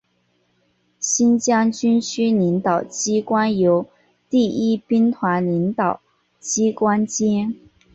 [0.99, 3.85] 新疆军区领导机关由
[4.31, 6.01] 第一兵团领导
[6.39, 7.55] 机关兼。